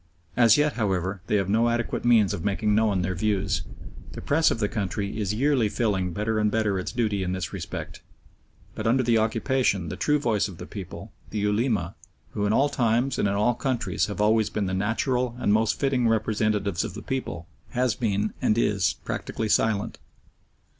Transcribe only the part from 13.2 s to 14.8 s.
in all countries have always been the